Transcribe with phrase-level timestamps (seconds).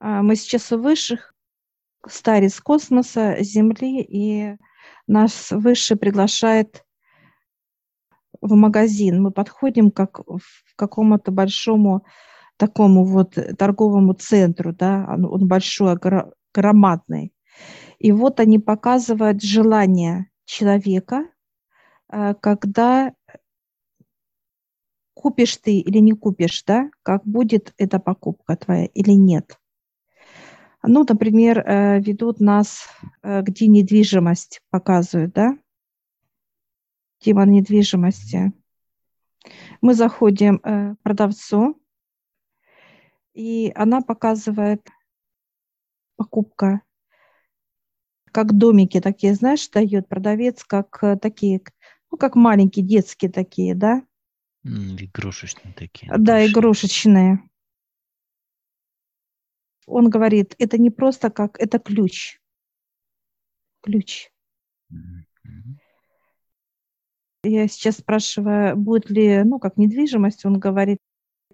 [0.00, 1.34] А, мы сейчас у высших,
[2.06, 4.56] старец космоса, Земли, и
[5.06, 6.84] нас выше приглашает
[8.40, 9.22] в магазин.
[9.22, 12.04] Мы подходим как в какому-то большому
[12.56, 15.96] такому вот торговому центру, да, он, он большой,
[16.52, 17.32] громадный.
[17.98, 21.28] И вот они показывают желание человека,
[22.12, 23.12] э, когда
[25.14, 29.58] купишь ты или не купишь, да, как будет эта покупка твоя или нет.
[30.90, 32.88] Ну, например, э, ведут нас,
[33.22, 35.58] э, где недвижимость показывают, да,
[37.18, 38.54] тема недвижимости.
[39.82, 41.78] Мы заходим к продавцу,
[43.34, 44.88] и она показывает
[46.16, 46.80] покупка
[48.32, 51.60] как домики такие, знаешь, дает продавец, как э, такие,
[52.10, 54.02] ну, как маленькие детские такие, да?
[54.64, 56.10] Игрушечные такие.
[56.16, 57.47] Да, игрушечные.
[59.88, 62.40] Он говорит, это не просто как, это ключ.
[63.82, 64.30] Ключ.
[67.44, 70.98] Я сейчас спрашиваю, будет ли, ну, как недвижимость, он говорит,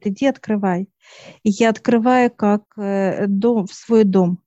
[0.01, 0.89] иди открывай.
[1.43, 4.45] И я открываю как э, дом, в свой дом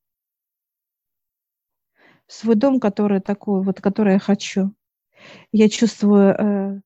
[2.27, 4.73] свой дом, который такой, вот, который я хочу.
[5.51, 6.81] Я чувствую, э,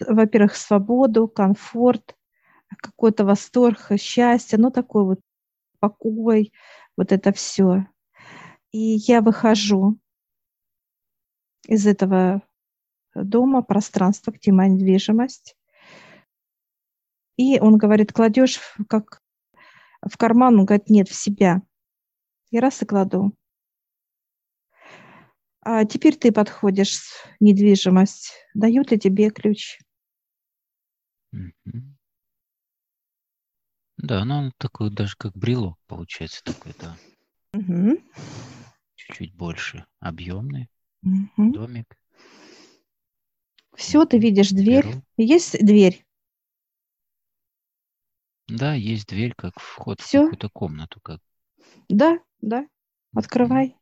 [0.00, 2.16] во-первых, свободу, комфорт,
[2.78, 5.20] какой-то восторг, счастье, ну такой вот
[5.84, 6.52] покой,
[6.96, 7.86] вот это все.
[8.72, 9.98] И я выхожу
[11.66, 12.42] из этого
[13.14, 15.56] дома, пространства, где моя недвижимость.
[17.36, 19.20] И он говорит, кладешь как
[20.00, 21.62] в карман, он говорит, нет, в себя.
[22.50, 23.34] И раз и кладу.
[25.60, 28.32] А теперь ты подходишь недвижимость.
[28.54, 29.78] Дают ли тебе ключ?
[33.96, 36.96] Да, ну он такой даже как брелок получается такой, да.
[37.52, 38.02] Угу.
[38.96, 40.68] Чуть-чуть больше объемный
[41.02, 41.52] угу.
[41.52, 41.98] домик.
[43.76, 44.86] Все, ты видишь дверь.
[44.86, 45.02] Беру.
[45.16, 46.04] Есть дверь?
[48.46, 50.20] Да, есть дверь, как вход Все?
[50.20, 51.00] в какую-то комнату.
[51.00, 51.20] Как...
[51.88, 52.66] Да, да.
[53.14, 53.76] Открывай.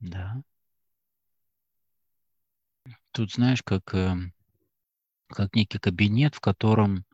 [0.00, 0.42] Да.
[3.12, 4.34] Тут, знаешь, как, эм,
[5.28, 7.05] как некий кабинет, в котором,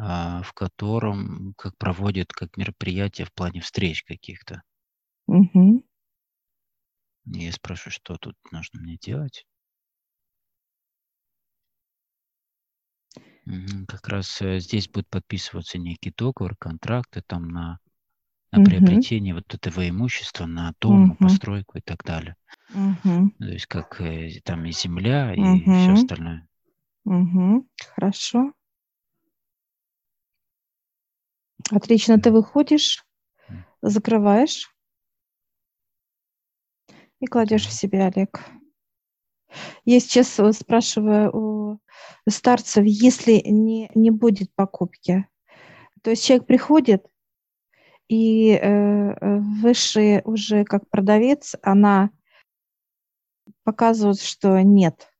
[0.00, 4.62] в котором как проводят как мероприятия в плане встреч каких-то.
[5.26, 5.84] Угу.
[7.26, 9.46] Я спрашиваю, что тут нужно мне делать.
[13.88, 17.78] Как раз э, здесь будет подписываться некий договор, контракты там на,
[18.52, 18.70] на угу.
[18.70, 21.16] приобретение вот этого имущества, на дом, угу.
[21.16, 22.36] постройку и так далее.
[22.74, 23.32] Угу.
[23.38, 25.72] То есть как э, там и земля, и угу.
[25.72, 26.48] все остальное.
[27.04, 27.68] Угу.
[27.94, 28.52] Хорошо.
[31.70, 33.04] Отлично, ты выходишь,
[33.80, 34.74] закрываешь
[37.20, 38.40] и кладешь в себя, Олег.
[39.84, 41.80] Я сейчас э, спрашиваю у
[42.28, 45.26] старцев, если не, не будет покупки,
[46.02, 47.06] то есть человек приходит,
[48.08, 52.10] и э, э высший уже как продавец, она
[53.64, 55.12] показывают, что нет.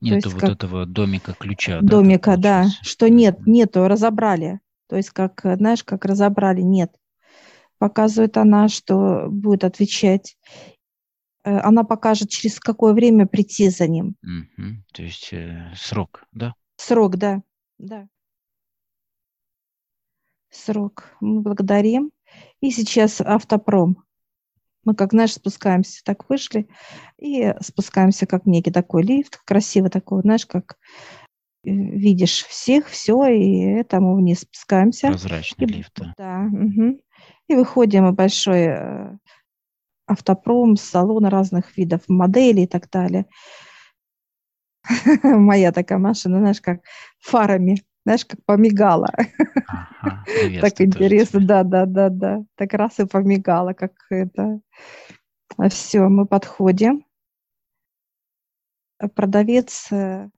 [0.00, 0.50] Нет вот как...
[0.50, 1.80] этого домика ключа.
[1.82, 4.60] Домика, да, да что нет, нету, разобрали.
[4.88, 6.94] То есть, как, знаешь, как разобрали, нет.
[7.78, 10.36] Показывает она, что будет отвечать.
[11.44, 14.16] Э, она покажет, через какое время прийти за ним.
[14.22, 14.64] Угу.
[14.92, 16.54] То есть э, срок, да?
[16.76, 17.42] Срок, да,
[17.78, 18.08] да.
[20.50, 21.10] Срок.
[21.20, 22.10] Мы благодарим.
[22.60, 24.04] И сейчас автопром.
[24.84, 26.66] Мы, как, знаешь, спускаемся, так вышли,
[27.18, 31.27] и спускаемся, как некий такой лифт, красиво такой, знаешь, как э,
[31.70, 35.08] видишь всех, все, и это мы вниз спускаемся.
[35.08, 36.00] Прозрачный и, лифт.
[36.16, 36.48] Да.
[36.52, 37.00] Угу.
[37.48, 39.16] И выходим в большой э,
[40.06, 43.26] автопром, салона разных видов, моделей и так далее.
[45.22, 46.80] Моя такая машина, знаешь, как
[47.20, 49.12] фарами знаешь, как помигала.
[49.66, 50.24] Ага,
[50.62, 52.44] так интересно, да, да, да, да.
[52.54, 54.60] Так раз и помигала, как это.
[55.58, 57.04] А Все, мы подходим.
[59.14, 60.30] Продавец э,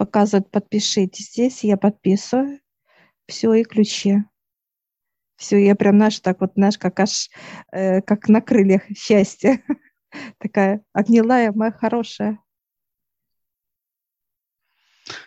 [0.00, 2.58] показывает, подпишите здесь, я подписываю.
[3.26, 4.24] Все, и ключи.
[5.36, 7.28] Все, я прям, знаешь, так вот, знаешь, как аж,
[7.70, 9.62] э, как на крыльях счастья.
[10.38, 12.38] Такая обняла я, моя хорошая.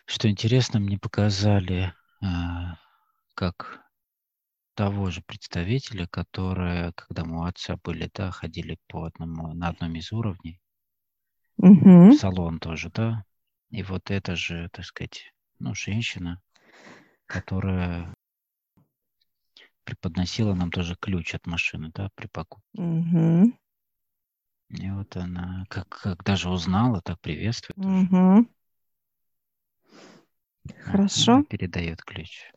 [0.07, 1.93] Что интересно, мне показали,
[2.23, 2.77] а,
[3.35, 3.79] как
[4.73, 9.93] того же представителя, которые, когда мы у отца были, да, ходили по одному, на одном
[9.93, 10.59] из уровней,
[11.57, 12.09] угу.
[12.09, 13.23] в салон тоже, да,
[13.73, 16.39] и вот это же, так сказать, ну, женщина,
[17.25, 18.13] которая
[19.83, 22.67] преподносила нам тоже ключ от машины, да, при покупке.
[22.79, 23.51] Угу.
[24.69, 27.79] И вот она, как, как даже узнала, так приветствует.
[27.79, 28.47] Угу.
[30.83, 31.43] Хорошо.
[31.49, 32.51] Передает ключ.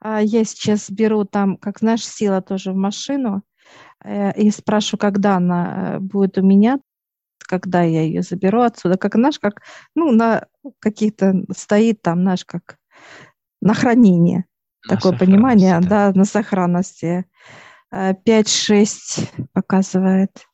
[0.00, 3.44] А я сейчас беру там, как знаешь, села тоже в машину
[4.02, 6.80] э, и спрашиваю, когда она э, будет у меня,
[7.46, 9.62] когда я ее заберу отсюда, как знаешь, как
[9.94, 10.46] ну на
[10.80, 12.78] каких-то стоит там, знаешь, как
[13.60, 14.44] на хранение.
[14.86, 16.10] На Такое понимание, да.
[16.12, 17.24] да, на сохранности.
[17.90, 20.46] Э, 5-6 показывает.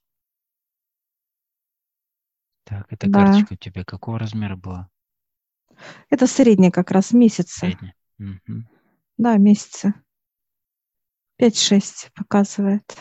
[2.64, 3.24] Так, эта Да.
[3.24, 4.88] карточка у тебя какого размера была?
[6.10, 7.60] Это средняя как раз месяца.
[7.66, 7.94] Средняя.
[8.18, 8.68] Мгм.
[9.16, 9.94] Да, месяца.
[11.36, 12.96] 5-6 показывает.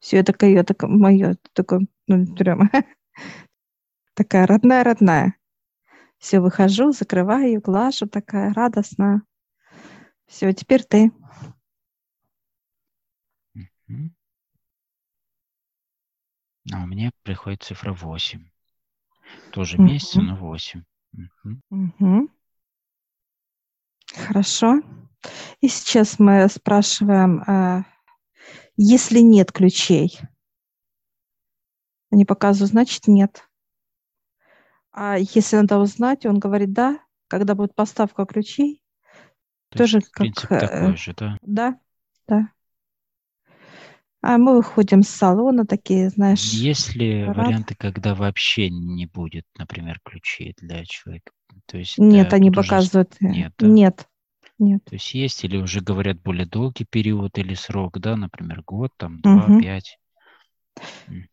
[0.00, 2.70] Все, это такое, это мое, такое, ну, прям
[4.14, 5.34] такая родная-родная.
[6.18, 9.22] Все, выхожу, закрываю, глажу, такая радостная.
[10.26, 11.10] Все, теперь ты.
[16.72, 18.48] А у меня приходит цифра 8.
[19.52, 20.26] Тоже месяц, Мгм.
[20.26, 20.84] но 8.
[21.12, 21.62] Мгм.
[21.70, 22.28] Мгм.
[24.14, 24.80] Хорошо.
[25.60, 27.84] И сейчас мы спрашиваем, э,
[28.76, 30.18] если нет ключей.
[32.10, 33.44] Они показывают, значит, нет.
[34.92, 36.98] А если надо узнать, он говорит, да,
[37.28, 38.82] когда будет поставка ключей,
[39.70, 41.38] То тоже есть как, принцип э, такой же, да?
[41.42, 41.78] да,
[42.26, 42.48] да.
[44.20, 47.36] А мы выходим с салона, такие, знаешь, Есть ли рад.
[47.36, 51.30] варианты, когда вообще не будет, например, ключей для человека?
[51.66, 53.14] То есть Нет, да, они уже показывают.
[53.20, 53.66] э, нет, да?
[53.68, 54.08] Нет,
[54.58, 54.82] нет.
[54.86, 59.20] То есть есть или уже говорят более долгий период или срок, да, например, год, там,
[59.20, 59.52] два, Мгм.
[59.52, 59.98] пять.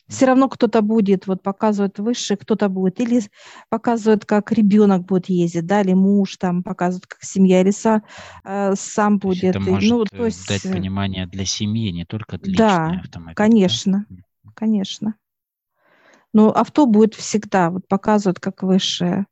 [0.08, 3.00] Все равно кто-то будет, вот показывает выше, кто-то будет.
[3.00, 3.22] Или
[3.70, 8.02] показывают, как ребенок будет ездить, да, или муж там показывают, как семья, или са-
[8.44, 9.68] э, сам То есть это будет.
[9.68, 13.00] и, может ну, э, то есть, дать э, понимание для семьи, не только личный да,
[13.00, 13.82] автомобиль, да?
[13.82, 14.24] конечно, М.
[14.54, 15.16] конечно.
[16.34, 19.26] Но авто будет всегда, вот показывают, как выше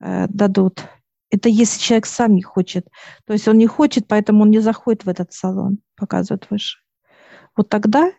[0.00, 0.84] э, дадут.
[1.30, 2.88] Это если человек сам не хочет.
[3.24, 6.78] То есть он не хочет, поэтому он не заходит в этот салон, показывают выше.
[7.56, 8.12] Вот тогда,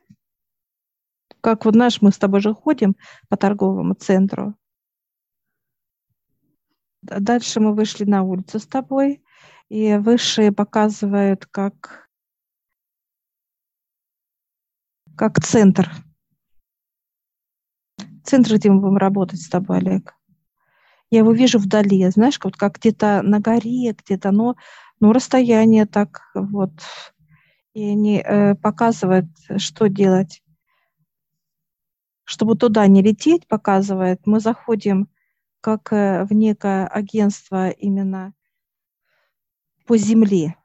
[1.42, 2.96] как вот знаешь, мы с тобой же ходим
[3.30, 4.56] по торговому центру.
[7.02, 9.24] Дальше мы вышли на улицу с тобой,
[9.72, 12.10] и выше показывают как,
[15.16, 15.90] как центр.
[18.26, 20.14] Центр, где мы будем работать с тобой, Олег.
[21.12, 24.56] Я его вижу вдали, знаешь, вот как где-то на горе, где-то, но,
[25.00, 26.72] но расстояние так вот.
[27.74, 29.28] И они э, показывают,
[29.58, 30.42] что делать.
[32.24, 35.10] Чтобы туда не лететь, показывает, мы заходим
[35.60, 38.34] как э, в некое агентство именно
[39.86, 40.56] по земле.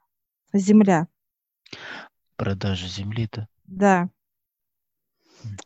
[0.53, 1.07] Земля,
[2.37, 3.29] Продажа земли,
[3.65, 4.09] да?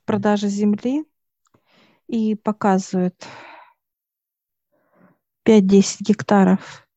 [0.06, 1.06] продажа земли.
[2.08, 3.26] И показывают
[5.46, 6.88] 5-10 гектаров.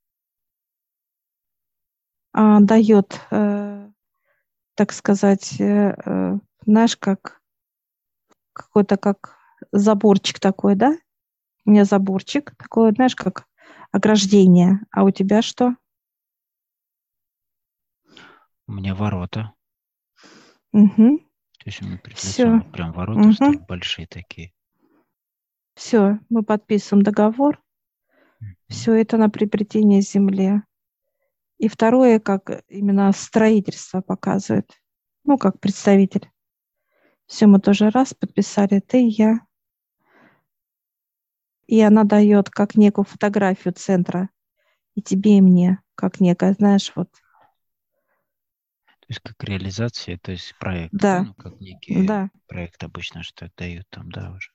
[2.33, 3.91] А, дает, э,
[4.75, 7.41] так сказать, э, э, знаешь, как
[8.53, 9.37] какой-то как
[9.73, 10.97] заборчик такой, да?
[11.65, 13.47] У меня заборчик такой, знаешь, как
[13.93, 14.81] ограждение.
[14.91, 15.77] А у тебя что?
[18.67, 19.53] У меня ворота.
[20.73, 21.19] Угу.
[21.19, 22.01] То есть у меня
[22.59, 24.53] вот прям ворота стоят большие такие.
[25.75, 27.61] Все, мы подписываем договор.
[28.75, 30.61] Все это на приобретение земли.
[31.59, 34.69] И второе, как именно строительство показывает.
[35.23, 36.29] Ну, как представитель.
[37.27, 39.39] Все, мы тоже раз подписали, ты и я.
[41.69, 44.29] И она дает как некую фотографию центра.
[44.97, 47.13] И тебе, и мне, как некая, знаешь, вот.
[47.13, 50.95] То есть как реализация, то есть проект.
[50.95, 51.23] Да.
[51.23, 52.29] Ну, как некий Да.
[52.49, 54.51] проект обычно, что дают там, да, уже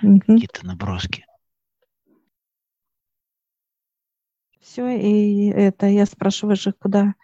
[0.00, 0.20] Мгм.
[0.20, 1.26] какие-то наброски.
[4.62, 7.14] Все, и это я спрашиваю же, куда.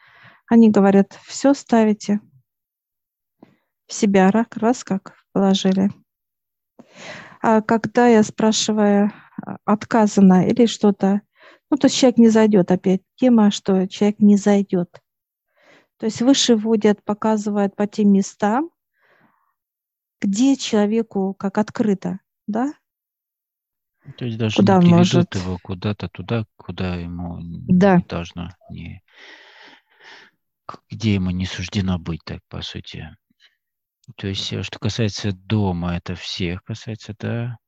[0.48, 2.20] Они говорят, все ставите.
[3.86, 5.90] В себя рак, раз как положили.
[7.40, 11.22] А когда я спрашиваю, а, отказано или что-то,
[11.70, 13.02] ну, то есть человек не зайдет опять.
[13.14, 15.00] Тема, что человек не зайдет.
[15.98, 18.70] То есть выше вводят, показывают по тем местам,
[20.20, 22.18] где человеку как открыто,
[22.48, 22.72] да?
[24.08, 25.34] Ну, То есть даже Куда не может?
[25.34, 27.98] его куда-то туда, куда ему Да.
[27.98, 29.02] не должно, не,
[30.90, 33.14] где ему не суждено быть, так по сути.
[34.16, 37.58] То есть, э, что касается дома, это всех касается, да,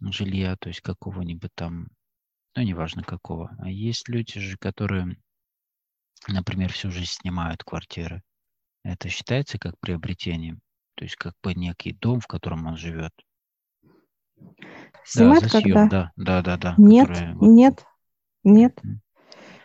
[0.00, 1.88] жилья, то есть какого-нибудь там,
[2.54, 3.56] ну, неважно какого.
[3.58, 5.16] А есть люди же, которые
[6.28, 8.22] например, всю жизнь снимают квартиры,
[8.84, 10.60] это считается как приобретением?
[10.96, 13.12] То есть как бы некий дом, в котором он живет?
[15.04, 15.86] Снимать да, за когда?
[15.88, 16.74] да, да, да, да.
[16.76, 17.84] Нет, которые нет,
[18.44, 18.78] нет.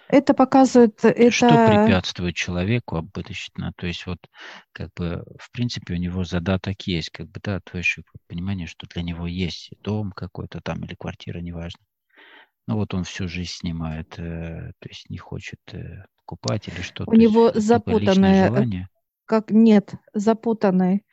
[0.07, 3.73] Это показывает, Что это препятствует человеку обычно?
[3.77, 4.19] То есть вот
[4.71, 8.85] как бы в принципе у него задаток есть, как бы, да, то есть понимание, что
[8.87, 11.81] для него есть дом какой-то там или квартира, неважно.
[12.67, 17.09] Но вот он всю жизнь снимает, э, то есть не хочет э, покупать или что-то.
[17.09, 18.85] у него запутанное, э,
[19.25, 21.05] как нет, запутанный,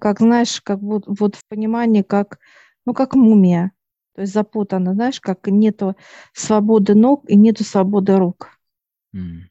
[0.00, 2.38] как знаешь, как вот, вот в понимании, как,
[2.86, 3.72] ну, как мумия.
[4.14, 5.96] То есть запутано, знаешь, как нету
[6.34, 8.58] свободы ног и нету свободы рук.
[9.14, 9.48] М.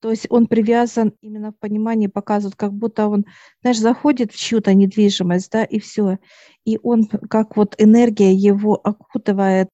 [0.00, 3.24] То есть он привязан именно в понимании, показывают, как будто он,
[3.62, 6.18] знаешь, заходит в чью-то недвижимость, да, и все.
[6.64, 9.68] И он, как вот энергия его окутывает,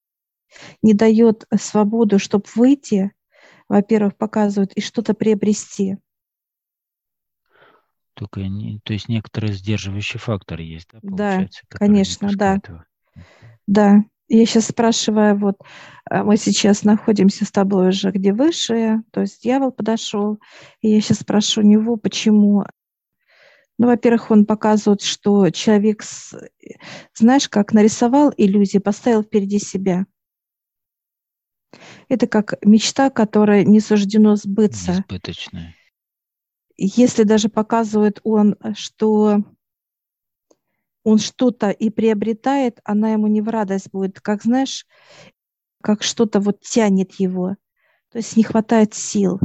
[0.83, 3.13] не дает свободу, чтобы выйти,
[3.69, 5.99] во-первых, показывают, и что-то приобрести.
[8.23, 12.61] Только не, то есть некоторый сдерживающий фактор есть, да, Да, получается, не конечно, да.
[12.69, 12.85] его.
[13.67, 15.57] Да, я сейчас спрашиваю, вот
[16.09, 20.39] а, мы сейчас находимся с тобой уже где выше, то есть дьявол подошел,
[20.83, 22.65] и я сейчас спрошу у него, почему.
[23.77, 26.05] Ну, во-первых, он показывает, что человек,
[27.13, 30.07] знаешь, как нарисовал иллюзии, поставил впереди себя.
[32.09, 34.93] Это как мечта, которая не суждено сбыться.
[34.93, 35.75] Несбыточное.
[36.77, 39.45] Если даже показывает он, что
[41.05, 44.21] он что-то и приобретает, она ему не в радость будет.
[44.21, 44.87] Как знаешь,
[45.83, 47.57] как что-то вот тянет его.
[48.11, 49.41] То есть не хватает сил,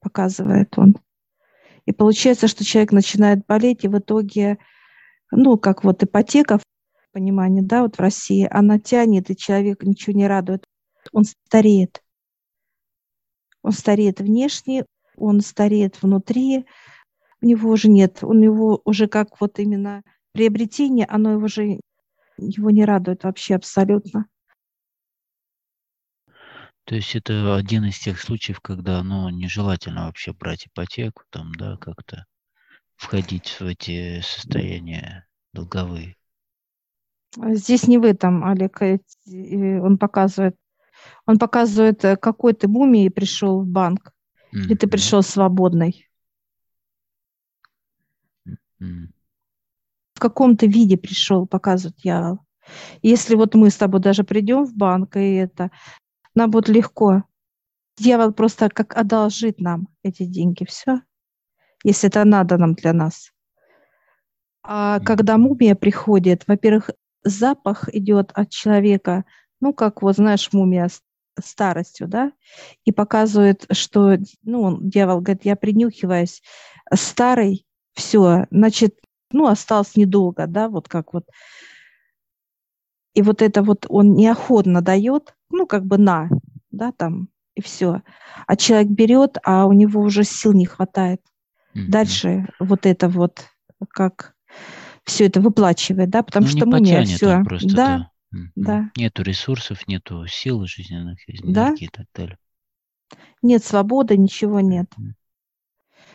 [0.00, 0.96] показывает он.
[1.84, 4.58] И получается, что человек начинает болеть, и в итоге,
[5.30, 6.62] ну, как вот ипотека, в
[7.12, 10.66] понимании, да, вот в России, она тянет, и человек ничего не радует.
[11.12, 12.02] Он стареет.
[13.62, 16.66] Он стареет внешне, он стареет внутри,
[17.40, 20.02] у него уже нет, у него уже как вот именно
[20.32, 21.80] приобретение, оно его уже
[22.36, 24.26] его не радует вообще абсолютно.
[26.84, 31.78] То есть это один из тех случаев, когда ну, нежелательно вообще брать ипотеку, там, да,
[31.78, 32.26] как-то
[32.96, 36.16] входить в эти состояния долговые.
[37.36, 40.56] Здесь не в этом, Олег, э, он показывает.
[41.26, 44.12] Он показывает, э, какой ты мумией пришел в банк,
[44.54, 44.90] или ты Мгм.
[44.90, 46.08] пришел свободный.
[48.80, 49.12] М.
[50.14, 52.38] В каком ты виде пришел, показывает дьявол.
[53.02, 55.70] Если вот мы с тобой даже придем в банк, и это,
[56.34, 57.24] нам будет легко.
[57.98, 61.00] Дьявол просто как одолжит нам эти деньги, все,
[61.84, 63.32] если это надо нам для нас.
[64.62, 65.04] А Мгм.
[65.06, 66.90] когда мумия приходит, во-первых,
[67.22, 69.24] запах идет от человека,
[69.60, 70.88] ну, как вот, знаешь, мумия
[71.42, 72.32] старостью, да,
[72.84, 76.42] и показывает, что, ну, дьявол говорит, я принюхиваюсь,
[76.92, 78.98] старый, все, значит,
[79.32, 81.24] ну, осталось недолго, да, вот как вот.
[83.14, 86.28] И вот это вот он неохотно дает, ну, как бы на,
[86.70, 88.02] да, там, и все.
[88.46, 91.20] А человек берет, а у него уже сил не хватает
[91.74, 91.90] Мгм.
[91.90, 93.44] дальше вот это вот
[93.90, 94.34] как
[95.04, 98.10] все это выплачивает, да, потому Ну, что не потянет все, просто, да, да.
[98.56, 98.90] Да.
[98.96, 101.68] Нету ресурсов, нету сил жизненных, Да.
[101.68, 102.38] энергии и так далее.
[103.42, 104.86] нет свободы, ничего нет.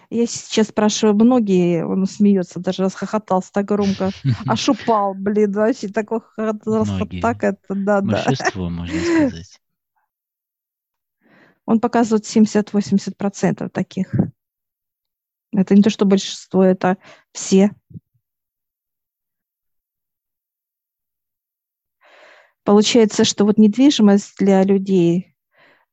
[0.09, 4.09] Я сейчас спрашиваю многие, он смеется, даже расхохотался так громко,
[4.47, 7.21] аж упал, блин, вообще такой хохот, Многие.
[7.21, 8.07] так это, да, да.
[8.25, 9.59] Большинство, можно сказать.
[11.65, 14.11] Он показывает 70-80% таких.
[15.51, 16.97] Это не то, что большинство, это
[17.31, 17.71] все.
[22.69, 25.35] Получается, что вот недвижимость для людей,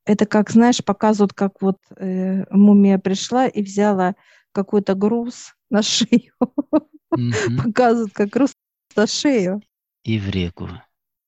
[0.05, 4.13] это как, знаешь, показывают, как вот э, мумия пришла и взяла
[4.51, 6.33] какой-то груз на шею.
[7.09, 7.33] Мгм.
[7.63, 8.53] Показывают, как груз
[8.95, 9.59] на шею.
[10.03, 10.69] И в реку.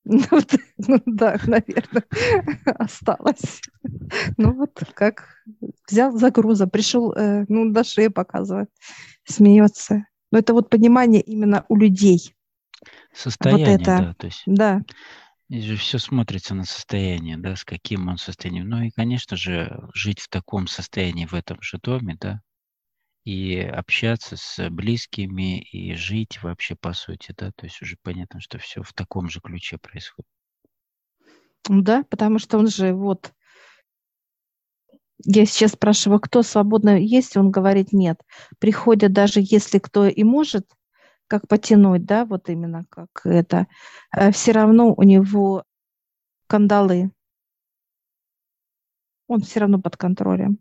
[0.05, 2.03] Ну, вот, ну да, наверное,
[2.77, 3.61] осталось.
[4.37, 5.43] Ну вот как
[5.89, 8.69] взял за груза, пришел, э, ну, на шее показывает,
[9.23, 10.05] смеется.
[10.31, 12.35] Но это вот понимание именно у людей.
[13.13, 13.83] Состояние, это.
[13.83, 14.81] да, то есть Да,
[15.49, 18.69] здесь же все смотрится на состояние, да, с каким он состоянием.
[18.69, 22.41] Ну и, конечно же, жить в таком состоянии в этом же доме, да,
[23.23, 28.57] и общаться с близкими, и жить вообще по сути, да, то есть уже понятно, что
[28.59, 30.29] все в таком же ключе происходит.
[31.67, 33.33] да, потому что он же вот...
[35.25, 38.21] Я сейчас спрашиваю, кто свободно есть, он говорит нет.
[38.57, 40.65] Приходят даже если кто и может,
[41.29, 43.67] как потянуть, да, вот именно как это,
[44.31, 45.63] все равно у него
[46.47, 47.11] кандалы.
[49.27, 50.57] Он все равно под контролем.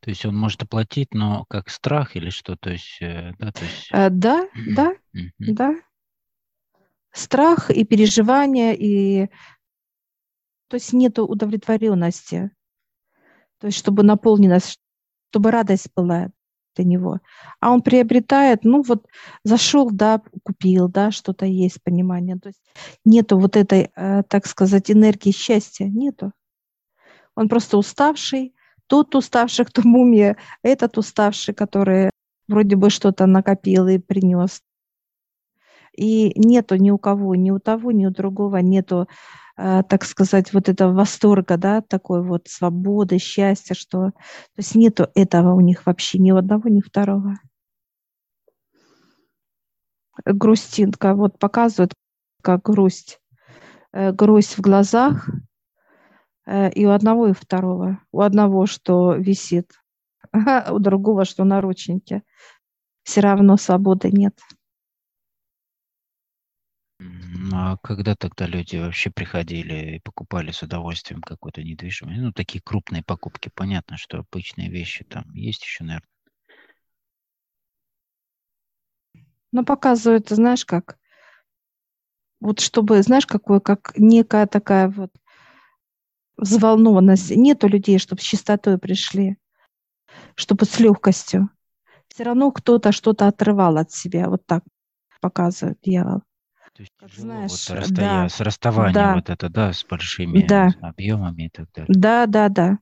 [0.00, 2.56] То есть он может оплатить, но как страх или что?
[2.56, 3.88] То есть, э, да, то есть...
[3.90, 4.94] Э, да, да,
[5.38, 5.74] да.
[7.10, 9.26] Страх и переживания, и
[10.68, 12.52] то есть нет удовлетворенности.
[13.58, 14.78] То есть чтобы наполненность,
[15.30, 16.30] чтобы радость была
[16.76, 17.20] для него.
[17.60, 19.06] А он приобретает, ну вот
[19.44, 22.38] зашел, да, купил, да, что-то есть, понимание.
[22.38, 22.62] То есть
[23.04, 26.32] нету вот этой, э, так сказать, энергии счастья, нету.
[27.34, 28.54] Он просто уставший,
[28.86, 32.10] тот уставший, кто мумия, этот уставший, который
[32.48, 34.62] вроде бы что-то накопил и принес.
[35.96, 39.08] И нету ни у кого, ни у того, ни у другого, нету,
[39.56, 44.10] э, так сказать, вот этого восторга, да, такой вот свободы, счастья, что...
[44.10, 47.34] То есть нету этого у них вообще ни у одного, ни у второго.
[50.24, 51.92] Грустинка вот показывает,
[52.42, 53.20] как грусть.
[53.92, 55.28] Э, грусть в глазах,
[56.46, 58.00] Э, и у одного, и у второго.
[58.12, 59.72] У одного, что висит,
[60.32, 62.22] а у другого, что наручники.
[63.02, 64.38] Все равно свободы нет.
[67.52, 72.20] А когда тогда люди вообще приходили и покупали с удовольствием какую-то недвижимость?
[72.20, 73.50] Ну, такие крупные покупки.
[73.54, 76.08] Понятно, что обычные вещи там есть еще, наверное.
[79.52, 80.98] Ну, показывают, знаешь, как?
[82.40, 85.10] Вот чтобы, знаешь, какое, как некая такая вот
[86.36, 87.30] взволнованность.
[87.30, 89.36] Нету людей, чтобы с чистотой пришли,
[90.34, 91.50] чтобы с легкостью.
[92.08, 94.28] Все равно кто-то что-то отрывал от себя.
[94.28, 94.64] Вот так
[95.20, 96.22] показывает дьявол.
[96.76, 97.96] То есть как знаешь, вот расстоя...
[97.96, 101.86] да, с расставанием да, вот это, да, с большими да, объемами и так далее.
[101.88, 102.78] Да, да, да.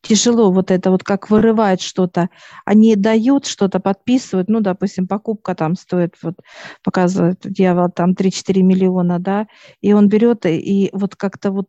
[0.00, 2.30] Тяжело вот это вот как вырывать что-то.
[2.64, 6.36] Они дают что-то, подписывают, ну, допустим, покупка там стоит, вот
[6.82, 9.48] показывает дьявол там 3-4 миллиона, да,
[9.82, 11.68] и он берет и, и вот как-то вот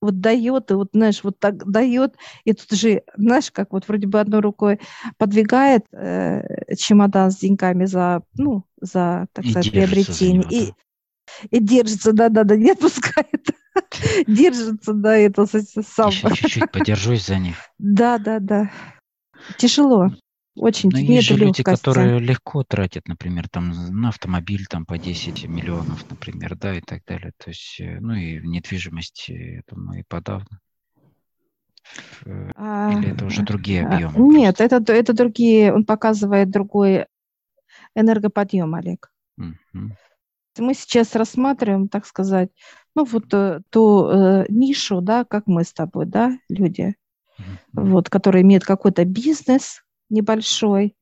[0.00, 4.08] вот дает, и вот, знаешь, вот так дает, и тут же, знаешь, как вот вроде
[4.08, 4.80] бы одной рукой
[5.16, 10.44] подвигает э, чемодан с деньгами за, ну, за, так и сказать, приобретение.
[10.50, 10.72] И,
[11.50, 13.50] и держится, да-да-да, не отпускает.
[14.26, 16.10] держится, да, это сам.
[16.10, 17.56] Чуть-чуть подержусь за них.
[17.78, 18.70] Да-да-да.
[19.58, 20.10] Тяжело.
[20.54, 25.48] Очень Но есть же люди, которые легко тратят, например, там на автомобиль там по 10
[25.48, 27.32] миллионов, например, да, и так далее.
[27.38, 30.60] То есть, э, ну и в недвижимости, я думаю, и подавно.
[32.26, 34.34] Э, а, или это уже другие а, объемы?
[34.34, 37.06] Нет, это, это другие, он показывает другой
[37.94, 39.10] энергоподъем, Олег.
[39.38, 39.96] Угу.
[40.58, 42.50] Мы сейчас рассматриваем, так сказать,
[42.94, 46.94] ну вот э, ту э, нишу, да, как мы с тобой, да, люди,
[47.38, 47.86] угу.
[47.86, 50.94] вот, которые имеют какой-то бизнес, небольшой.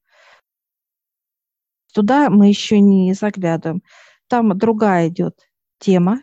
[1.93, 3.83] Туда мы еще не заглядываем.
[4.29, 6.23] Там другая идет тема.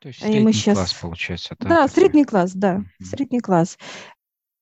[0.00, 0.78] То есть средний и мы сейчас...
[0.78, 1.56] класс, получается.
[1.58, 3.04] Да, да средний класс, да, mm-hmm.
[3.04, 3.78] средний класс.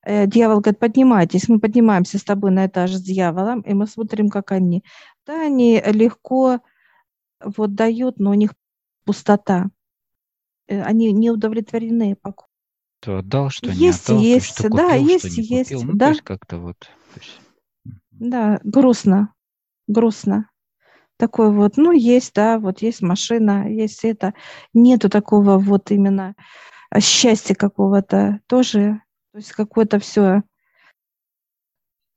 [0.03, 1.47] Э, дьявол говорит, поднимайтесь.
[1.47, 4.83] Мы поднимаемся с тобой на этаж с дьяволом, и мы смотрим, как они.
[5.25, 6.59] Да, они легко
[7.43, 8.53] вот дают, но у них
[9.05, 9.69] пустота.
[10.67, 12.51] Э, они не удовлетворены покупкой.
[13.01, 15.87] Что отдал, что есть, не отдал, есть, что купил, да, есть, что не есть, купил.
[15.87, 16.05] Ну, да.
[16.05, 16.89] то есть как-то вот.
[17.15, 17.41] Есть...
[18.11, 19.33] Да, грустно,
[19.87, 20.49] грустно.
[21.17, 24.33] Такой вот, ну, есть, да, вот есть машина, есть это.
[24.73, 26.35] Нету такого вот именно
[26.99, 29.01] счастья какого-то тоже.
[29.31, 30.43] То есть какое-то все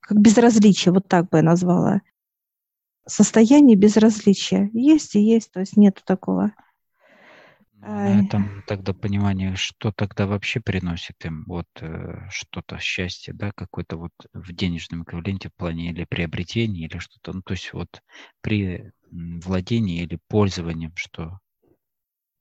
[0.00, 2.02] как безразличие, вот так бы я назвала.
[3.06, 4.70] Состояние безразличия.
[4.72, 6.52] Есть и есть, то есть нету такого.
[7.86, 13.98] На этом тогда понимание, что тогда вообще приносит им вот э, что-то счастье, да, какое-то
[13.98, 18.02] вот в денежном эквиваленте в плане или приобретения, или что-то, ну, то есть вот
[18.40, 21.40] при владении или пользованием, что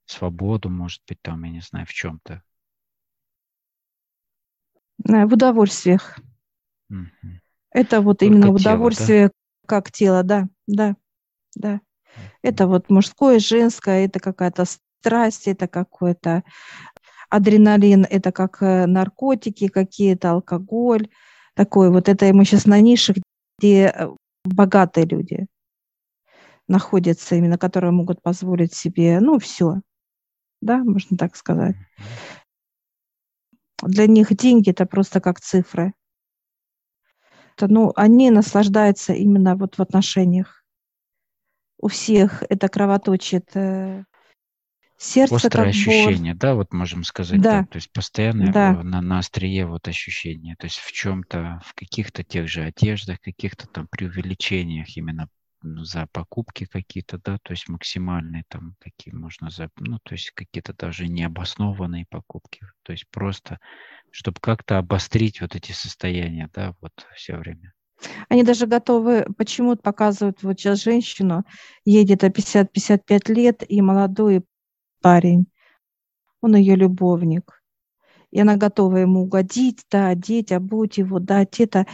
[0.05, 2.41] свободу, может быть, там, я не знаю, в чем-то.
[4.99, 6.19] В удовольствиях.
[6.89, 7.41] Угу.
[7.71, 9.33] Это вот Только именно тело, удовольствие да?
[9.65, 10.95] Как тело, да, да,
[11.55, 11.81] да.
[12.41, 16.43] Это вот мужское, женское, это какая-то страсть, это какой-то
[17.29, 21.09] адреналин, это как э, наркотики какие-то, алкоголь.
[21.55, 23.15] Такой вот это мы сейчас на нише,
[23.57, 24.09] где э,
[24.43, 25.47] богатые люди
[26.67, 29.81] находятся, именно которые могут позволить себе, ну, все,
[30.61, 31.75] да, можно так сказать.
[33.81, 35.93] Для них деньги это просто как цифры.
[37.55, 40.63] Это, ну, они наслаждаются именно вот в отношениях.
[41.79, 44.03] У всех это кровоточит э,
[44.97, 46.39] сердце Острое ощущение, боль.
[46.39, 47.61] да, вот можем сказать, да.
[47.61, 48.83] да то есть постоянно да.
[48.83, 53.67] на, на острие вот ощущение, то есть в чем-то, в каких-то тех же одеждах, каких-то
[53.67, 55.27] там преувеличениях именно
[55.63, 60.73] за покупки какие-то, да, то есть максимальные там, какие можно за, ну, то есть какие-то
[60.73, 63.59] даже необоснованные покупки, то есть просто,
[64.11, 67.73] чтобы как-то обострить вот эти состояния, да, вот все время.
[68.29, 71.45] Они даже готовы, почему-то показывают вот сейчас женщину,
[71.85, 74.43] ей где-то 50-55 лет, и молодой
[75.01, 75.45] парень,
[76.41, 77.61] он ее любовник.
[78.31, 81.85] И она готова ему угодить, да, одеть, обуть его, дать это,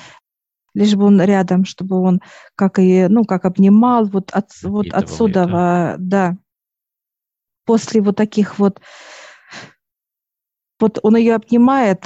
[0.80, 2.22] лишь бы он рядом, чтобы он
[2.56, 5.96] как и, ну, как обнимал, вот, от, вот отсюда, это.
[6.00, 6.38] да.
[7.66, 8.82] После вот таких вот,
[10.80, 12.06] вот он ее обнимает,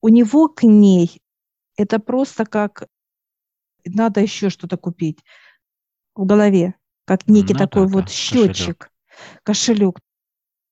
[0.00, 1.20] у него к ней
[1.76, 2.86] это просто как
[3.84, 5.18] надо еще что-то купить
[6.14, 6.74] в голове,
[7.04, 8.90] как некий ну, такой да, вот да, счетчик,
[9.42, 9.96] кошелек.
[9.96, 9.98] кошелек.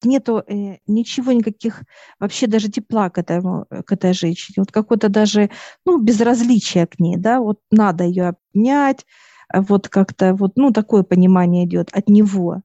[0.05, 1.83] Нету э, ничего, никаких,
[2.19, 4.57] вообще даже тепла к, этому, к этой женщине.
[4.59, 5.51] Вот какое-то даже,
[5.85, 9.05] ну, безразличие к ней, да, вот надо ее обнять,
[9.53, 12.63] вот как-то вот, ну, такое понимание идет от него.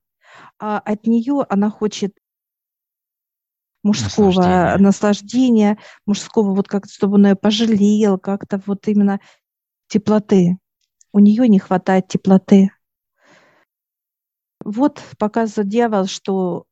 [0.60, 2.14] А от нее она хочет
[3.84, 4.78] мужского наслаждения.
[4.78, 9.20] наслаждения, мужского, вот как чтобы он ее пожалел, как-то вот именно
[9.88, 10.58] теплоты.
[11.12, 12.72] У нее не хватает теплоты.
[14.64, 16.66] Вот показывает дьявол, что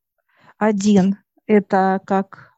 [0.58, 1.16] один–
[1.46, 2.52] это как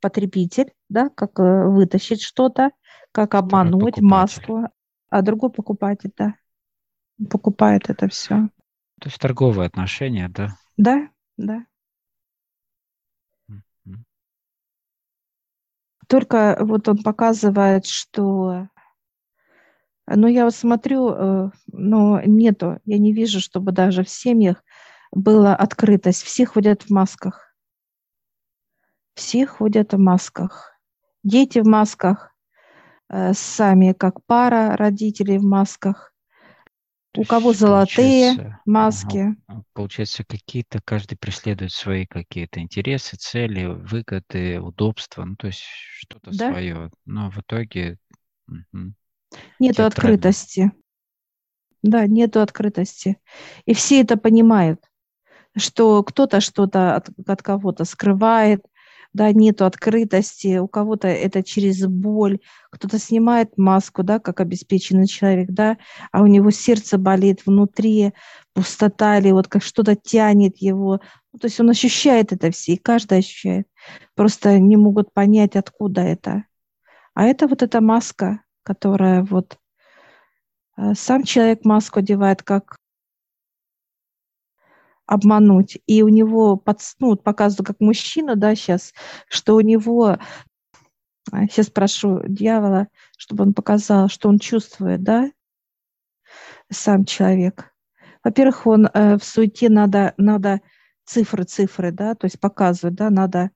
[0.00, 2.72] потребитель, да, как э, вытащить что-то,
[3.12, 4.64] как обмануть маску,
[5.08, 6.34] а другой покупатель, да,
[7.30, 8.48] покупает это все.
[9.00, 10.48] То есть торговые отношения, да?
[10.76, 11.64] Да, да.
[16.06, 18.68] Только вот он показывает, что
[20.06, 24.62] ну, я вот смотрю, э, но нету, я не вижу, чтобы даже в семьях
[25.14, 26.22] была открытость.
[26.22, 27.54] Все ходят в масках.
[29.14, 30.72] Все ходят в масках.
[31.22, 32.34] Дети в масках,
[33.08, 36.12] э, сами как пара, родители в масках.
[37.12, 39.36] То У кого золотые маски.
[39.72, 46.50] Получается, какие-то, каждый преследует свои какие-то интересы, цели, выгоды, удобства, ну, то есть что-то да?
[46.50, 46.90] свое.
[47.04, 47.98] Но в итоге...
[48.48, 48.94] Угу.
[49.60, 50.72] Нету открытости.
[51.82, 53.18] Да, нету открытости.
[53.64, 54.84] И все это понимают,
[55.56, 58.64] что кто-то что-то от, от кого-то скрывает,
[59.14, 62.40] да, нету открытости, у кого-то это через боль,
[62.70, 65.78] кто-то снимает маску, да, как обеспеченный человек, да,
[66.10, 68.12] а у него сердце болит внутри,
[68.54, 71.00] пустота или вот как что-то тянет его,
[71.32, 73.68] ну, то есть он ощущает это все, и каждый ощущает,
[74.16, 76.44] просто не могут понять, откуда это.
[77.14, 79.56] А это вот эта маска, которая вот
[80.76, 82.76] э, сам человек маску одевает, как
[85.06, 85.78] обмануть.
[85.86, 88.92] И у него, под, ну, показываю как мужчина, да, сейчас,
[89.28, 90.18] что у него,
[91.30, 95.30] сейчас а, прошу дьявола, чтобы он показал, что он чувствует, да,
[96.70, 97.72] сам человек.
[98.22, 100.60] Во-первых, он э, в суете надо, надо
[101.04, 103.50] цифры, цифры, да, то есть показывать, да, надо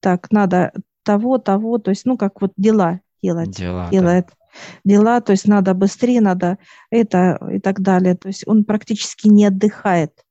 [0.00, 0.72] так, надо
[1.04, 4.26] того, того, то есть, ну, как вот дела делать, дела, делает.
[4.26, 4.37] Да.
[4.84, 6.58] Дела, то есть надо быстрее, надо
[6.90, 8.14] это и так далее.
[8.14, 10.24] То есть он практически не отдыхает.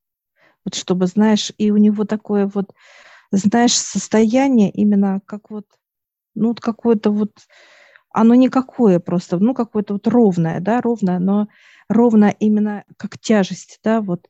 [0.66, 2.74] Вот чтобы, знаешь, и у него такое вот,
[3.32, 5.66] знаешь, состояние именно как вот,
[6.36, 7.32] ну, вот какое-то вот,
[8.12, 11.48] оно никакое просто, ну, какое-то вот ровное, да, ровное, но
[11.90, 14.28] ровно именно как тяжесть, да, вот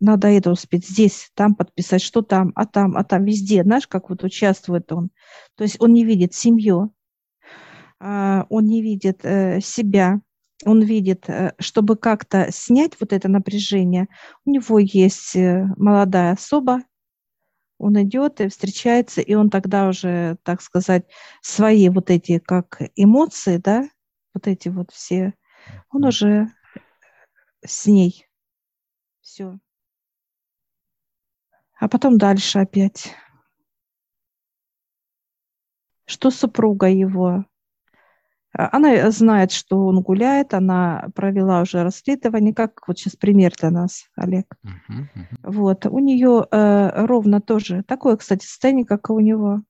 [0.00, 4.10] надо это успеть здесь, там подписать, что там, а там, а там, везде, знаешь, как
[4.10, 5.10] вот участвует он.
[5.56, 6.92] То есть он не видит семью,
[8.00, 10.20] он не видит э, себя,
[10.64, 14.08] он видит, э, чтобы как-то снять вот это напряжение,
[14.44, 16.80] у него есть э, молодая особа,
[17.78, 21.04] он идет и встречается, и он тогда уже, так сказать,
[21.42, 23.88] свои вот эти как эмоции, да,
[24.34, 25.34] вот эти вот все,
[25.90, 26.48] он уже
[27.64, 28.26] с ней.
[29.20, 29.58] Все
[31.78, 33.14] а потом дальше опять.
[36.06, 37.44] Что супруга его?
[38.56, 43.70] А, она знает, что он гуляет, она провела уже расследование, как вот сейчас пример для
[43.70, 44.46] нас, Олег.
[44.64, 45.26] Uh-huh, uh-huh.
[45.42, 49.60] Вот, у нее э, ровно тоже такое, кстати, состояние, как и у него.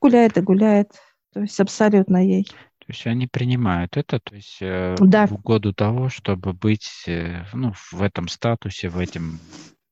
[0.00, 0.92] Гуляет и гуляет,
[1.32, 2.44] то есть абсолютно ей.
[2.44, 5.26] То есть они принимают это, то есть э, да.
[5.26, 9.40] в угоду того, чтобы быть э, ну, в этом статусе, в этом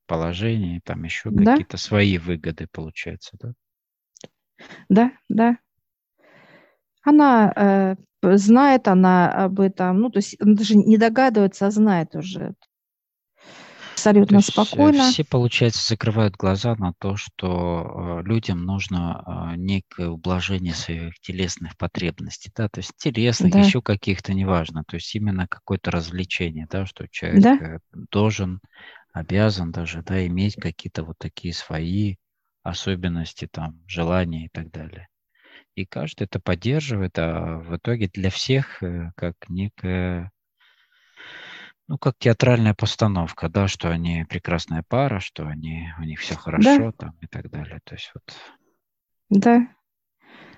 [0.05, 1.53] положении, там еще да?
[1.53, 3.53] какие-то свои выгоды получаются, да?
[4.89, 5.57] Да, да.
[7.07, 7.95] Она э,
[8.35, 12.53] знает, она об этом, ну, то есть она даже не догадывается, а знает уже.
[13.93, 15.09] абсолютно то спокойно.
[15.09, 22.67] Все, получается, закрывают глаза на то, что людям нужно некое ублажение своих телесных потребностей, да,
[22.67, 23.59] то есть телесных, да.
[23.59, 27.55] еще каких-то, неважно, то есть именно какое-то развлечение, да, что человек да.
[27.55, 27.79] Э,
[28.11, 28.59] должен,
[29.13, 32.17] обязан даже, да, иметь какие-то вот такие свои
[32.63, 35.07] особенности, там, желания и так далее.
[35.77, 40.31] И каждый это поддерживает, а в итоге для всех э, как некая
[41.87, 46.77] ну, как театральная постановка, да, что они прекрасная пара, что они, у них все хорошо
[46.79, 46.91] да.
[46.93, 47.79] там и так далее.
[47.83, 48.23] То есть вот.
[49.29, 49.67] Да.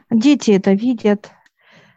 [0.09, 1.29] Дети это видят.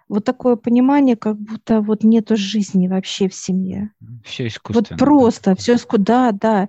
[0.09, 3.93] Вот такое понимание, как будто вот нету жизни вообще в семье.
[4.25, 4.99] Все искусственно.
[4.99, 5.55] Вот просто, да.
[5.55, 6.69] все искусственно, да, да.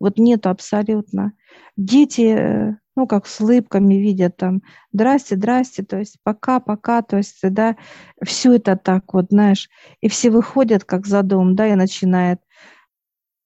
[0.00, 1.32] Вот нету абсолютно.
[1.76, 7.18] Дети э, ну, как с улыбками видят там, здрасте, здрасте, то есть пока, пока, то
[7.18, 7.76] есть, да,
[8.24, 9.68] все это так вот, знаешь,
[10.00, 12.40] и все выходят как за дом, да, и начинает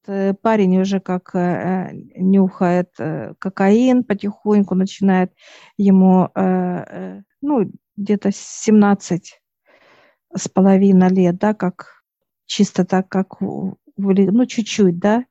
[0.07, 5.33] э, парень уже как э, нюхает э, кокаин, потихоньку начинает
[5.77, 9.41] ему, э, э, ну, где-то 17
[10.37, 12.05] с половиной лет, да, как
[12.47, 15.25] чисто так, как, ну, чуть-чуть, да,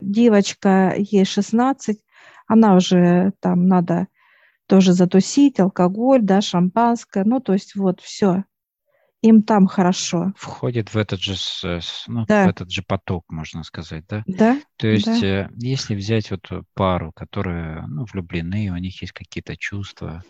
[0.00, 1.98] девочка, ей 16,
[2.46, 4.08] она уже там надо
[4.66, 8.44] тоже затусить, алкоголь, да, шампанское, ну, то есть вот все,
[9.22, 10.32] им там хорошо.
[10.36, 11.34] Входит в этот же,
[12.06, 12.46] ну, да.
[12.46, 14.22] в этот же поток, можно сказать, да?
[14.26, 14.60] Да.
[14.76, 15.44] То есть, да.
[15.44, 20.22] Э, если взять вот пару, которые, ну, влюблены, у них есть какие-то чувства,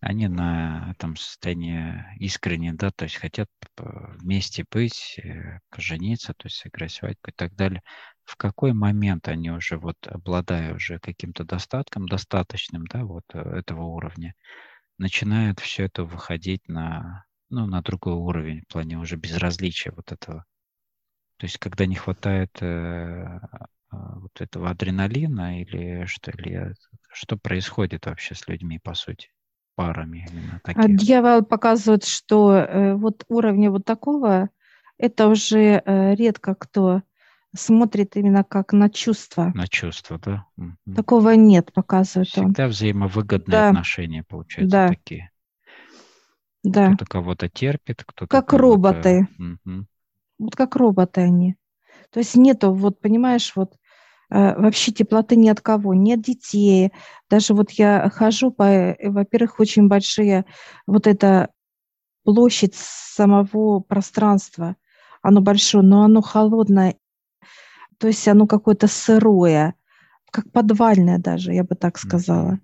[0.00, 6.56] они на этом состоянии искренне, да, то есть хотят вместе быть, э, пожениться, то есть
[6.56, 7.82] сыграть свадьбу и так далее.
[8.24, 13.82] В какой момент они уже вот обладая уже каким-то достатком, достаточным, да, вот э, этого
[13.84, 14.34] уровня,
[14.98, 20.46] начинают все это выходить на, ну, на другой уровень в плане уже безразличия вот этого.
[21.36, 26.74] То есть когда не хватает э, э вот этого адреналина или что, или
[27.12, 29.30] что происходит вообще с людьми по сути?
[29.80, 30.28] Парами.
[30.64, 34.50] А дьявол показывает, что э, вот уровня вот такого,
[34.98, 37.02] это уже э, редко кто
[37.56, 39.52] смотрит именно как на чувства.
[39.54, 40.46] На чувства, да.
[40.94, 42.52] Такого нет, показывает Всегда он.
[42.52, 43.68] Всегда взаимовыгодные да.
[43.70, 44.88] отношения получаются да.
[44.88, 45.30] такие.
[46.62, 46.88] Да.
[46.88, 48.30] Кто-то кого-то терпит, кто-то...
[48.30, 49.26] Как роботы.
[49.38, 49.86] Угу.
[50.40, 51.56] Вот как роботы они.
[52.10, 53.74] То есть нету, вот понимаешь, вот
[54.30, 56.92] вообще теплоты ни от кого, нет детей.
[57.28, 60.44] Даже вот я хожу по, э, во-первых, очень большие,
[60.86, 61.50] вот эта
[62.24, 64.76] площадь самого пространства,
[65.22, 66.96] оно большое, но оно холодное,
[67.98, 69.74] то есть оно какое-то сырое,
[70.30, 72.60] как подвальное даже, я бы так сказала.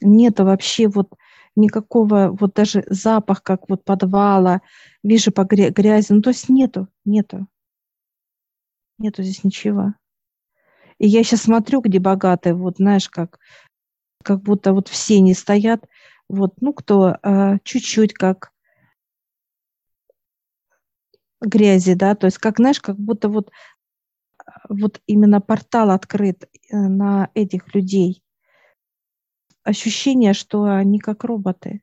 [0.00, 1.14] Нету вообще вот
[1.56, 4.60] никакого, вот даже запах, как вот подвала,
[5.02, 7.46] вижу по грязи, ну то есть нету, нету.
[8.98, 9.94] Нету здесь ничего.
[11.00, 13.38] И я сейчас смотрю, где богатые, вот знаешь, как,
[14.22, 15.88] как будто вот все не стоят,
[16.28, 18.52] вот, ну, кто а, чуть-чуть как
[21.40, 23.50] грязи, да, то есть как, знаешь, как будто вот,
[24.68, 28.22] вот именно портал открыт э, на этих людей.
[29.62, 31.82] Ощущение, что они как роботы.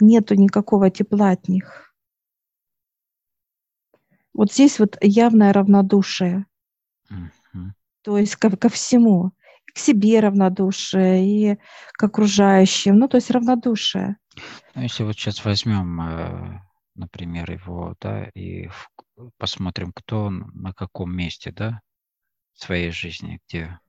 [0.00, 1.94] Нету никакого тепла от них.
[4.32, 6.46] Вот здесь вот явное равнодушие.
[7.08, 7.43] Mm-hmm
[8.04, 9.32] то есть ко, ко всему,
[9.72, 11.58] к себе равнодушие и
[11.94, 14.16] к окружающим, ну, то есть равнодушие.
[14.74, 16.60] Ну, если вот сейчас возьмем, э,
[16.94, 18.68] например, его, да, и
[19.38, 21.80] посмотрим, кто он на каком месте, да,
[22.52, 23.80] в своей жизни, где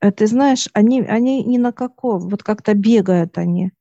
[0.00, 3.72] э, ты знаешь, они, они ни на каком, вот как-то бегают они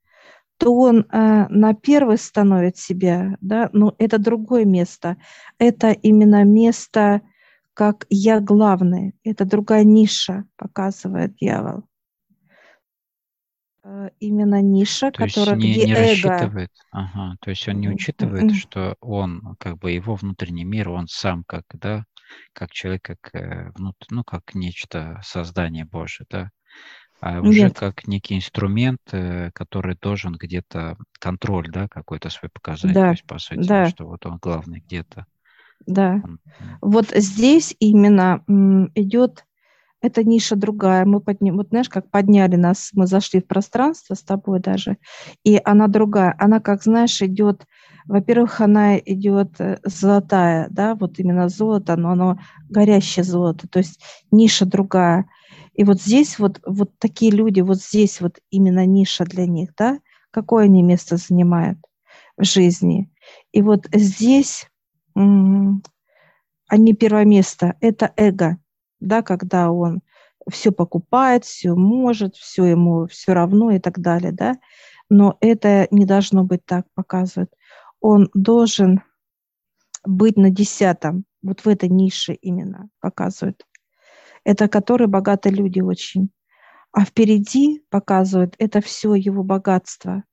[0.60, 5.16] то он э, на первый становит себя, да, но это другое место.
[5.58, 7.22] Это именно место
[7.80, 9.14] как я главный.
[9.24, 11.86] Это другая ниша, показывает дьявол.
[13.86, 16.02] Э, именно ниша, то которая есть не, где не эго.
[16.02, 21.08] рассчитывает, ага, то есть он не учитывает, что он, как бы его внутренний мир, он
[21.08, 22.04] сам как, да,
[22.52, 26.50] как человек, как, э, ну, как нечто создание Божие, да,
[27.22, 27.80] а уже Нет.
[27.80, 33.06] как некий инструмент, э, который должен где-то контроль, да, какой-то свой показать, да.
[33.06, 33.88] то есть, по сути, да.
[33.88, 35.26] что вот он главный где-то.
[35.86, 36.22] Да.
[36.82, 38.44] Вот здесь именно
[38.96, 39.46] идет
[40.02, 41.06] эта ниша другая.
[41.06, 44.98] Мы подним, вот знаешь, как подняли нас, мы зашли в пространство с тобой даже,
[45.44, 46.36] и она другая.
[46.40, 47.66] Она, как знаешь, идет,
[48.06, 52.40] во-первых, она идет э, золотая, да, вот именно золото, но оно
[52.70, 54.00] горящее золото, то есть
[54.32, 55.26] ниша другая.
[55.74, 60.00] И вот здесь вот, вот такие люди, вот здесь вот именно ниша для них, да,
[60.32, 61.78] какое они место занимают
[62.38, 63.12] в жизни.
[63.52, 64.69] И вот здесь
[66.68, 67.76] они первое место.
[67.82, 68.58] Это эго,
[69.00, 70.02] да, когда он
[70.50, 74.56] все покупает, все может, все ему все равно и так далее, да.
[75.10, 77.52] Но это не должно быть так, показывает.
[78.00, 79.02] Он должен
[80.06, 83.66] быть на десятом, вот в этой нише именно показывает.
[84.44, 86.30] Это которые богатые люди очень.
[86.92, 90.24] А впереди показывают это все его богатство.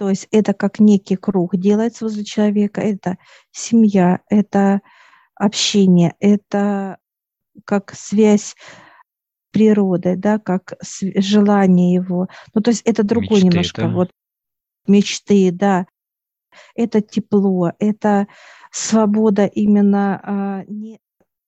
[0.00, 3.18] То есть это как некий круг делается возле человека, это
[3.52, 4.80] семья, это
[5.34, 6.96] общение, это
[7.66, 8.56] как связь
[9.50, 10.72] природы, да, как
[11.16, 12.28] желание его.
[12.54, 13.88] Ну, то есть это другое мечты, немножко, да?
[13.88, 14.10] вот
[14.86, 15.86] мечты, да.
[16.74, 18.26] Это тепло, это
[18.72, 20.98] свобода именно а, не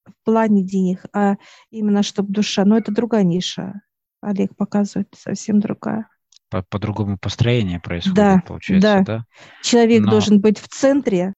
[0.05, 1.37] в плане денег, а
[1.71, 2.67] именно чтобы душа.
[2.67, 3.81] Но это другая ниша.
[4.21, 6.12] Олег показывает совсем другая.
[6.53, 9.03] По- по-другому построение происходит, да, получается, да?
[9.05, 9.25] да?
[9.63, 10.11] Человек Но...
[10.11, 11.33] должен быть в центре,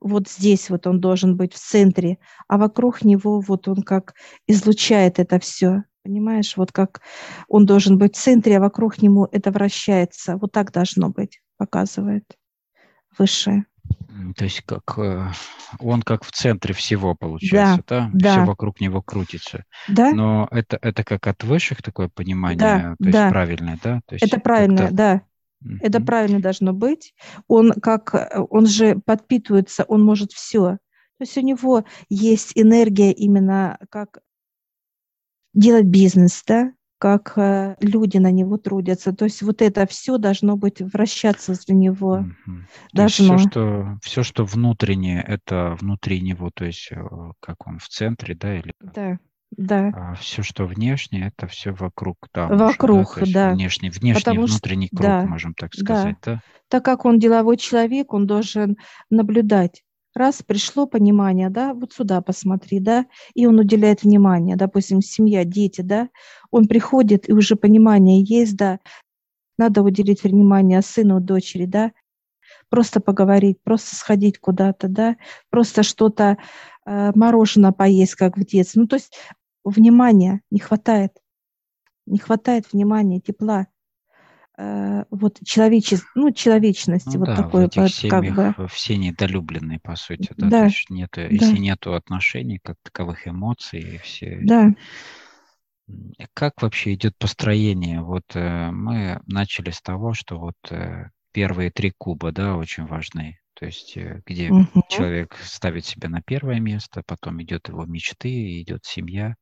[0.00, 4.14] вот здесь вот он должен быть в центре, а вокруг него вот он как
[4.48, 5.84] излучает это все.
[6.02, 7.02] Понимаешь, вот как
[7.48, 10.36] он должен быть в центре, а вокруг него это вращается.
[10.36, 12.24] Вот так должно быть, показывает
[13.16, 13.66] высшее.
[14.36, 15.30] То есть как э,
[15.78, 18.10] он как в центре всего получается, да?
[18.12, 18.32] да?
[18.32, 19.64] Все вокруг него крутится.
[19.88, 20.12] Да.
[20.12, 23.28] Но это, это как от высших такое понимание, да, то есть да.
[23.28, 24.00] правильное, да?
[24.06, 25.22] То есть это правильное, да.
[25.64, 25.78] Mm-hmm.
[25.80, 27.14] Это правильно должно быть.
[27.48, 30.78] Он как, э, он же подпитывается, он может все.
[31.18, 34.20] То есть у него есть энергия именно как
[35.54, 39.12] делать бизнес, да, как э, люди на него трудятся.
[39.12, 42.18] То есть вот это все должно быть вращаться для него.
[42.18, 42.60] Mm-hmm.
[42.92, 43.38] Должно.
[43.38, 46.96] все, что, все, что внутреннее, это внутри него, то есть э,
[47.40, 49.18] как он в центре, да, или да.
[49.52, 49.92] Да.
[49.94, 52.48] А все, что внешнее, это все вокруг, да.
[52.48, 53.48] Вокруг, уже, да.
[53.48, 53.54] да.
[53.54, 56.34] Внешний, внешний Потому внутренний круг, да, можем так сказать, да.
[56.34, 56.42] да.
[56.68, 58.76] Так как он деловой человек, он должен
[59.08, 59.82] наблюдать.
[60.16, 65.82] Раз пришло понимание, да, вот сюда посмотри, да, и он уделяет внимание, допустим, семья, дети,
[65.82, 66.08] да,
[66.50, 68.78] он приходит, и уже понимание есть, да,
[69.58, 71.92] надо уделить внимание сыну, дочери, да,
[72.70, 75.16] просто поговорить, просто сходить куда-то, да,
[75.50, 76.38] просто что-то
[76.86, 78.80] э, мороженое поесть, как в детстве.
[78.80, 79.14] Ну, то есть
[79.64, 81.12] внимания не хватает,
[82.06, 83.66] не хватает внимания, тепла
[84.58, 86.02] вот человечес...
[86.14, 88.68] ну, человечности, ну, вот да, такое, в этих как бы.
[88.68, 90.58] Все недолюбленные, по сути, да, да.
[90.60, 91.26] То есть нет, да.
[91.26, 94.38] если нету отношений, как таковых эмоций, все.
[94.42, 94.70] Да.
[96.34, 98.02] Как вообще идет построение?
[98.02, 103.38] Вот э, мы начали с того, что вот э, первые три куба, да, очень важны.
[103.54, 104.82] То есть э, где угу.
[104.88, 109.36] человек ставит себя на первое место, потом идет его мечты, идет семья,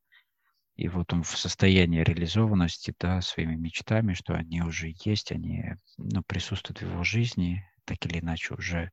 [0.77, 6.23] и вот он в состоянии реализованности, да, своими мечтами, что они уже есть, они ну,
[6.23, 8.91] присутствуют в его жизни, так или иначе уже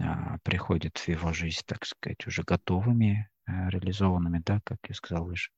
[0.00, 5.24] а, приходят в его жизнь, так сказать, уже готовыми, а, реализованными, да, как я сказал
[5.24, 5.50] выше.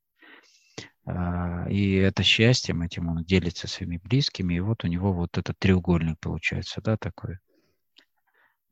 [1.05, 5.59] А, и это счастьем этим он делится своими близкими, и вот у него вот этот
[5.59, 7.39] треугольник получается, да, такой.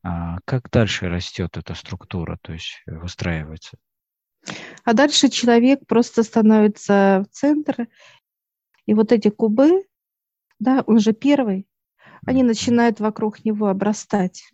[0.02, 3.76] А как дальше растет эта структура, то есть выстраивается?
[4.84, 7.88] А дальше человек просто становится в центр,
[8.86, 9.84] и вот эти кубы,
[10.58, 11.66] да, он же первый,
[12.24, 14.50] они начинают вокруг него обрастать.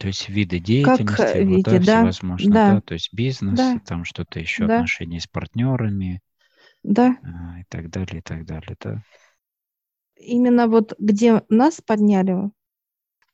[0.00, 2.74] То есть виды деятельности, как вот, виде, да, да, всевозможно, да.
[2.74, 3.78] да, то есть бизнес, да.
[3.84, 4.76] там что-то еще, да.
[4.76, 6.22] отношения с партнерами,
[6.82, 7.18] да.
[7.22, 9.02] А, и так далее, и так далее, да.
[10.16, 12.50] Именно вот где нас подняли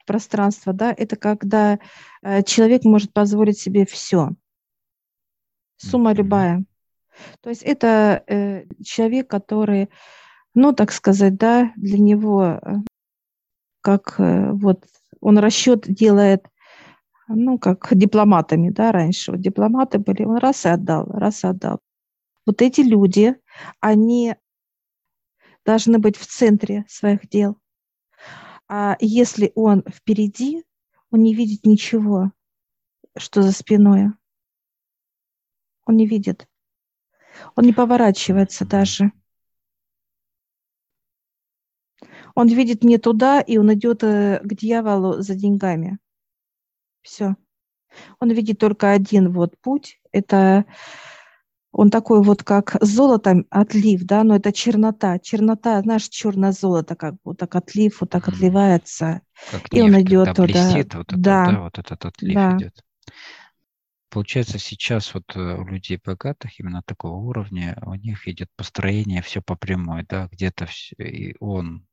[0.06, 1.78] пространство, да, это когда
[2.22, 4.30] э, человек может позволить себе все
[5.78, 6.64] сумма любая.
[7.40, 9.88] То есть это э, человек, который,
[10.54, 12.76] ну, так сказать, да, для него, э,
[13.80, 14.84] как э, вот
[15.20, 16.46] он расчет делает,
[17.28, 19.32] ну, как дипломатами, да, раньше.
[19.32, 21.80] Вот дипломаты были, он раз и отдал, раз и отдал.
[22.46, 23.36] Вот эти люди,
[23.80, 24.36] они
[25.64, 27.58] должны быть в центре своих дел.
[28.68, 30.64] А если он впереди,
[31.10, 32.32] он не видит ничего,
[33.16, 34.12] что за спиной.
[35.88, 36.46] Он не видит.
[37.56, 39.10] Он не поворачивается даже.
[42.34, 45.98] Он видит не туда, и он идет э, к дьяволу за деньгами.
[47.02, 47.36] Все.
[48.20, 49.98] Он видит только один вот путь.
[50.12, 50.66] Это
[51.72, 55.18] он такой вот как золото отлив, да, но это чернота.
[55.18, 59.22] Чернота, знаешь, черное золото, как бы вот так отлив, вот так отливается.
[59.50, 60.42] Как и он идет туда.
[60.44, 61.44] Блестит, вот да.
[61.44, 62.56] Это, да, вот этот отлив да.
[62.56, 62.84] идет.
[64.10, 69.42] Получается, сейчас вот э, у людей богатых, именно такого уровня, у них идет построение все
[69.42, 70.66] по прямой, да, где-то
[70.98, 71.86] и он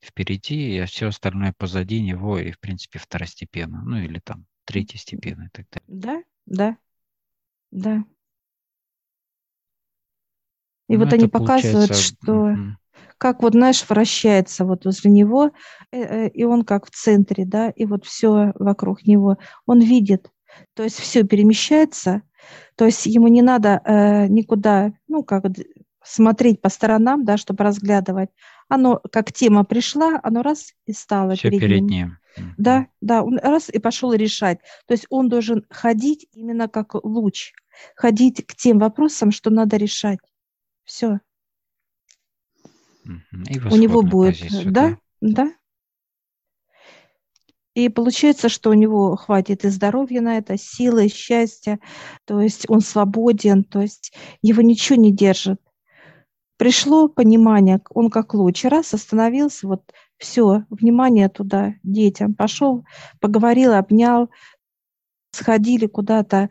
[0.00, 5.46] впереди, а все остальное позади него и, в принципе, второстепенно, ну или там третьей степени
[5.46, 5.84] и так далее.
[5.88, 6.76] Да, да,
[7.70, 8.04] да.
[10.88, 12.56] И Ну, вот они показывают, получается, что
[13.18, 15.50] как вот, знаешь, вращается вот возле него,
[15.90, 19.38] э, э, и он как в центре, да, и вот все вокруг него.
[19.66, 20.30] Он видит,
[20.74, 22.22] то есть все перемещается,
[22.76, 25.44] то есть ему не надо э, никуда, ну, как
[26.02, 28.30] смотреть по сторонам, да, чтобы разглядывать.
[28.68, 32.18] Оно, как тема пришла, оно раз и стало все перед перед ним.
[32.36, 32.54] ним.
[32.56, 34.60] Да, да, он раз и пошел решать.
[34.86, 37.52] То есть он должен ходить именно как луч,
[37.96, 40.20] ходить к тем вопросам, что надо решать.
[40.84, 41.20] Все.
[43.04, 45.52] И У него будет, позицию, да, да.
[47.78, 51.78] И получается, что у него хватит и здоровья на это, силы, счастья,
[52.24, 54.12] то есть он свободен, то есть
[54.42, 55.60] его ничего не держит.
[56.56, 62.84] Пришло понимание, он как луч, раз остановился, вот все, внимание туда, детям, пошел,
[63.20, 64.28] поговорил, обнял,
[65.30, 66.50] сходили куда-то,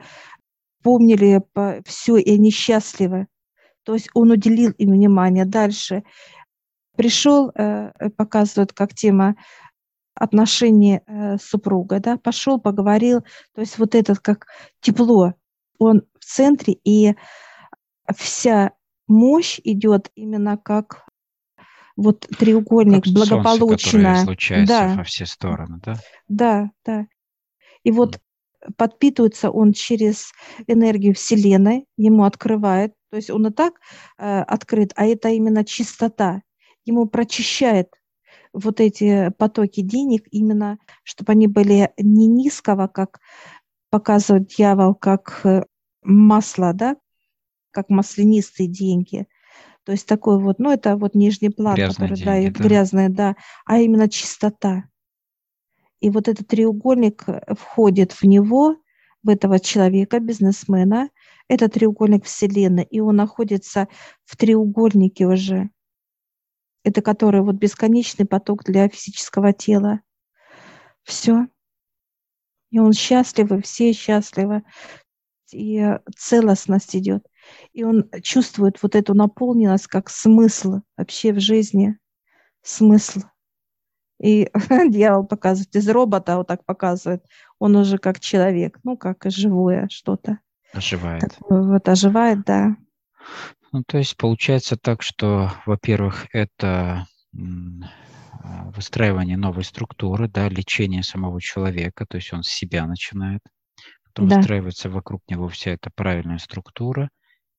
[0.82, 1.44] помнили
[1.84, 3.28] все, и они счастливы.
[3.84, 5.44] То есть он уделил им внимание.
[5.44, 6.04] Дальше
[6.96, 9.36] пришел, э, э, показывают как тема
[10.18, 13.22] отношения э, супруга, да, пошел, поговорил,
[13.54, 14.48] то есть вот этот как
[14.82, 15.34] тепло,
[15.80, 17.16] он в центре, и
[18.16, 18.72] вся
[19.08, 21.06] мощь идет именно как
[21.96, 24.16] вот треугольник, Как солнце, благополучно.
[24.22, 25.96] излучается Да, во все стороны, да?
[26.28, 27.08] да, да.
[27.84, 28.20] И вот
[28.76, 30.32] подпитывается он через
[30.68, 33.76] энергию Вселенной, ему открывает, то есть он и так
[34.18, 36.42] э, открыт, а это именно чистота.
[36.86, 37.90] Ему прочищает
[38.54, 43.20] вот эти потоки денег именно, чтобы они были не низкого, как
[43.90, 45.64] показывает дьявол, как э,
[46.04, 46.98] масло, да,
[47.72, 49.28] как маслянистые деньги.
[49.84, 52.64] То есть такой вот, ну это вот нижний план, Грязные который, да, деньги, и да.
[52.64, 53.36] грязные, да,
[53.66, 54.90] а именно чистота.
[56.00, 58.76] И вот этот треугольник э, входит в него,
[59.24, 61.10] в этого человека, бизнесмена.
[61.48, 63.88] Это треугольник Вселенной, и он находится
[64.26, 65.70] в треугольнике уже.
[66.88, 70.00] Это который вот бесконечный поток для физического тела.
[71.04, 71.48] Все.
[72.72, 74.64] И он счастлив, и все счастливы.
[75.52, 75.86] И
[76.16, 77.28] целостность идет.
[77.74, 81.98] И он чувствует вот эту наполненность как смысл вообще в жизни.
[82.62, 83.20] Смысл.
[84.22, 84.50] И
[84.90, 87.26] дьявол показывает из робота, вот так показывает,
[87.60, 90.40] он уже как человек, ну, как живое что-то.
[90.72, 91.22] Оживает.
[91.22, 92.78] Такое вот оживает, да.
[93.72, 97.08] Ну, то есть получается так, что, во-первых, это
[98.44, 103.42] а, выстраивание новой структуры, да, лечение самого человека, то есть он с себя начинает,
[104.06, 104.38] потом Да.
[104.38, 107.10] выстраивается вокруг него вся эта правильная структура,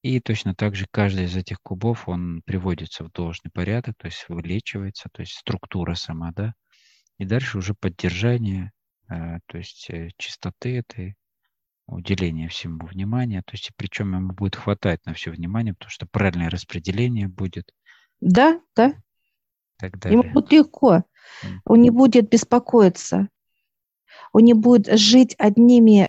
[0.03, 4.27] и точно так же каждый из этих кубов, он приводится в должный порядок, то есть
[4.29, 6.55] вылечивается, то есть структура сама, да,
[7.19, 8.73] и дальше уже поддержание,
[9.11, 11.17] э, то есть э, чистоты этой,
[11.89, 16.51] уделение всему внимания, то есть причем ему будет хватать на все внимание, потому что правильное
[16.51, 17.73] распределение будет
[18.21, 18.95] Да, да.
[19.79, 20.33] так Ему далее.
[20.33, 21.05] будет легко.
[21.65, 23.29] Он не будет беспокоиться.
[24.33, 26.09] Он не будет жить одними,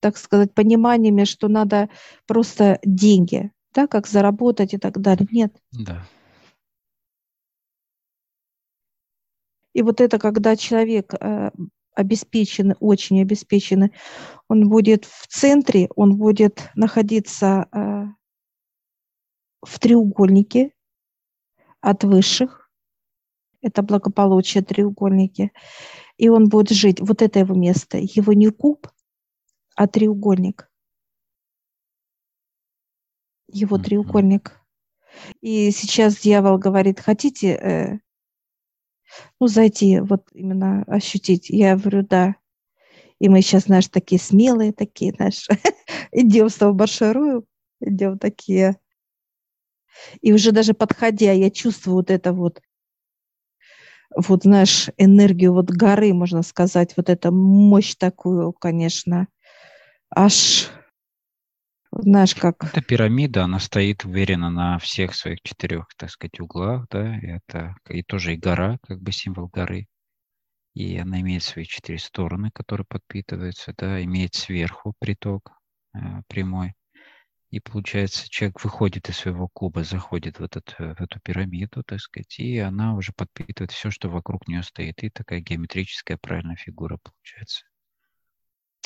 [0.00, 1.88] так сказать, пониманиями, что надо
[2.26, 5.26] просто деньги, да, как заработать и так далее.
[5.30, 5.56] Нет.
[5.72, 6.04] Да.
[9.72, 11.14] И вот это, когда человек
[11.98, 13.92] обеспеченный, очень обеспеченный,
[14.48, 18.04] он будет в центре, он будет находиться э,
[19.62, 20.72] в треугольнике
[21.80, 22.70] от высших,
[23.60, 25.52] это благополучие треугольники,
[26.16, 28.86] и он будет жить, вот это его место, его не куб,
[29.74, 30.70] а треугольник,
[33.48, 34.52] его треугольник.
[35.40, 37.98] И сейчас дьявол говорит, хотите, э,
[39.40, 41.50] ну, зайти, вот именно ощутить.
[41.50, 42.36] Я говорю, да.
[43.20, 45.46] И мы сейчас, знаешь, такие смелые, такие, знаешь,
[46.12, 47.44] идем с тобой маршируем,
[47.80, 48.76] идем такие.
[50.20, 52.60] И уже даже подходя, я чувствую вот это вот,
[54.14, 59.28] вот, знаешь, энергию вот горы, можно сказать, вот эту мощь такую, конечно,
[60.14, 60.70] аж,
[62.02, 62.64] знаешь, как...
[62.64, 67.74] Эта пирамида, она стоит уверенно на всех своих четырех, так сказать, углах, да, и это
[67.88, 69.88] и тоже и гора, как бы символ горы.
[70.74, 75.50] И она имеет свои четыре стороны, которые подпитываются, да, имеет сверху приток
[75.94, 76.74] э, прямой.
[77.50, 81.98] И получается, человек выходит из своего куба, заходит в, этот, э, в эту пирамиду, так
[82.00, 85.02] сказать, и она уже подпитывает все, что вокруг нее стоит.
[85.02, 87.64] И такая геометрическая правильная фигура получается.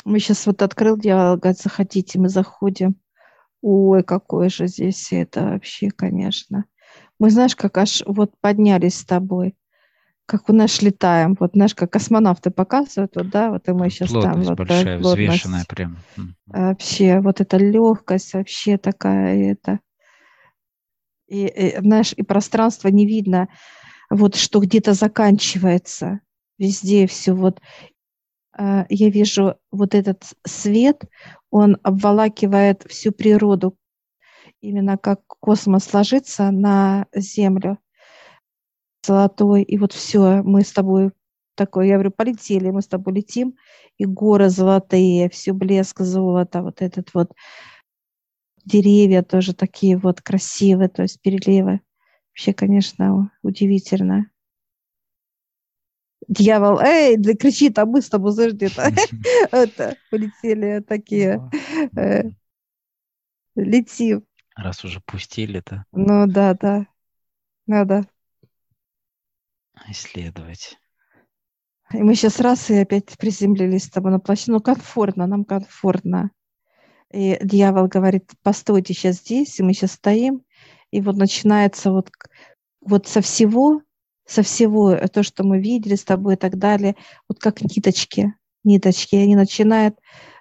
[0.05, 2.97] Мы сейчас вот открыл говорит, заходите, мы заходим.
[3.63, 6.67] Ой, какое же здесь это вообще, конечно.
[7.19, 9.55] Мы, знаешь, как аж вот поднялись с тобой.
[10.27, 14.11] как у нас летаем, вот знаешь, как космонавты показывают, вот, да, вот и мы сейчас
[14.11, 14.57] плотность там.
[14.57, 15.99] Вот, большая, взвешенная прям.
[16.47, 19.81] Вообще, вот эта легкость вообще такая, это.
[21.29, 23.49] И, и, знаешь, и пространство не видно,
[24.11, 26.21] вот что где-то заканчивается,
[26.59, 27.61] везде все вот.
[28.57, 31.05] А, я вижу вот этот свет,
[31.51, 33.77] он обволакивает всю природу,
[34.61, 37.79] именно как космос ложится на Землю
[39.05, 41.11] золотой, и вот все, мы с тобой
[41.55, 43.57] такой, я говорю, полетели, мы с тобой летим,
[43.99, 47.33] и горы золотые, все блеск золота, вот этот вот
[48.65, 51.81] деревья тоже такие вот красивые, то есть переливы.
[52.31, 54.32] Вообще, конечно, удивительно.
[56.33, 58.91] Дьявол, эй, да кричит, а мы с тобой, где-то
[59.53, 61.51] это, полетели такие,
[61.95, 62.23] э,
[63.55, 64.25] летим.
[64.57, 65.85] Раз уже пустили-то.
[65.93, 66.87] Ну да, да,
[67.67, 68.07] надо
[69.89, 70.79] исследовать.
[71.93, 74.53] И мы сейчас раз и опять приземлились с тобой на площадку.
[74.53, 76.31] Ну, комфортно, нам комфортно.
[77.13, 80.43] И дьявол говорит, постойте сейчас здесь, и мы сейчас стоим,
[80.91, 82.11] и вот начинается вот,
[82.81, 83.83] вот со всего,
[84.33, 86.97] со всего то, что мы видели с тобой и так далее,
[87.29, 89.99] вот как ниточки, ниточки, они начинают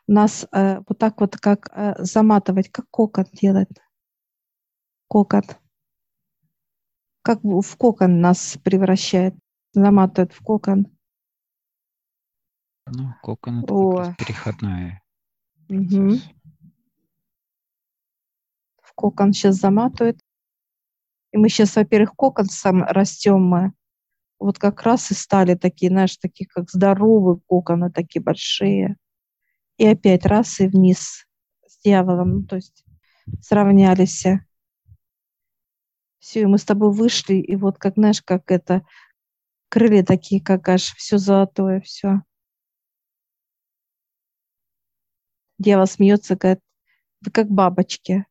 [0.07, 3.69] нас э, вот так вот как э, заматывать, как кокон делать.
[5.07, 5.43] Кокон.
[7.23, 9.35] Как в кокон нас превращает,
[9.73, 10.87] заматывает в кокон.
[12.87, 13.95] Ну, кокон это О.
[13.95, 15.01] как переходной
[15.69, 16.17] угу.
[18.81, 20.19] В кокон сейчас заматывает.
[21.31, 23.73] И мы сейчас, во-первых, кокон сам растем мы.
[24.41, 28.97] Вот как раз и стали такие, знаешь, такие как здоровые коконы, такие большие.
[29.77, 31.27] И опять раз и вниз
[31.67, 32.83] с дьяволом, ну, то есть
[33.39, 34.25] сравнялись.
[36.17, 38.81] Все, и мы с тобой вышли, и вот как, знаешь, как это,
[39.69, 42.21] крылья такие, как аж все золотое, все.
[45.59, 46.63] Дева смеется, говорит,
[47.23, 48.25] вы как бабочки.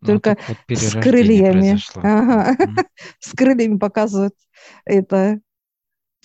[0.00, 1.78] Ну, Только вот с крыльями.
[1.96, 2.54] Ага.
[2.54, 2.86] Mm.
[3.18, 4.34] с крыльями показывают
[4.84, 5.40] это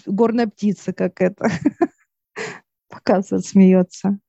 [0.05, 1.49] горная птица, как это
[2.89, 4.19] показывает, смеется.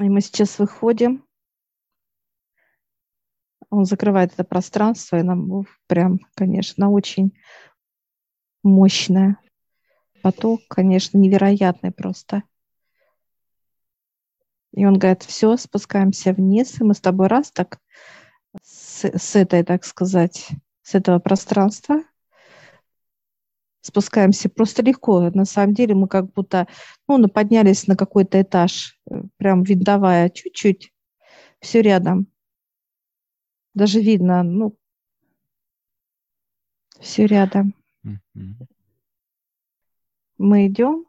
[0.00, 1.24] И мы сейчас выходим.
[3.70, 7.36] Он закрывает это пространство, и нам прям, конечно, очень
[8.62, 9.38] мощное.
[10.22, 12.42] Поток, конечно, невероятный просто.
[14.74, 17.78] И он говорит, все, спускаемся вниз, и мы с тобой раз так
[18.62, 20.48] с, с этой, так сказать,
[20.82, 22.02] с этого пространства
[23.84, 25.30] спускаемся просто легко.
[25.30, 26.66] На самом деле мы как будто,
[27.06, 30.92] ну, ну поднялись на какой-то этаж, э, прям видовая, чуть-чуть,
[31.60, 32.26] все рядом.
[33.74, 34.76] Даже видно, ну,
[36.98, 37.74] все рядом.
[38.06, 38.66] Mm-hmm.
[40.38, 41.04] Мы идем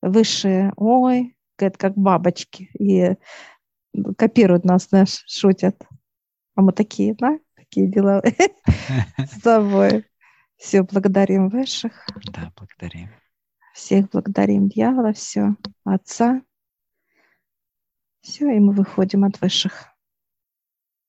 [0.00, 1.36] выше, ой,
[1.66, 3.16] это как бабочки, и
[4.16, 5.82] копируют нас, знаешь, шутят.
[6.54, 8.22] А мы такие, да, такие дела
[9.18, 10.04] с тобой.
[10.56, 12.04] Все, благодарим высших.
[12.32, 13.10] Да, благодарим.
[13.74, 15.54] Всех благодарим дьявола, все,
[15.84, 16.42] отца.
[18.22, 19.97] Все, и мы выходим от высших.